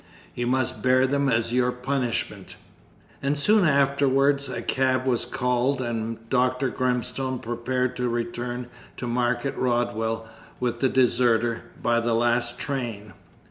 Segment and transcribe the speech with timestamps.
[0.33, 2.55] You must bear them as your punishment."
[3.21, 6.69] And soon afterwards a cab was called, and Dr.
[6.69, 8.65] Grimstone prepared to return
[8.97, 10.25] to Market Rodwell,
[10.59, 13.13] with the deserter, by the last train.